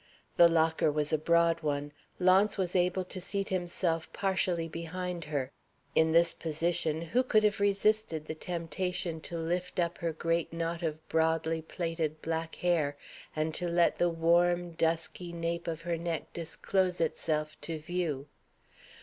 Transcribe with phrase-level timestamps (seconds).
[0.35, 5.51] The locker was a broad one; Launce was able to seat himself partially behind her.
[5.93, 10.81] In this position who could have resisted the temptation to lift up her great knot
[10.81, 12.97] of broadly plaited black hair,
[13.35, 18.25] and to let the warm, dusky nape of her neck disclose itself to view?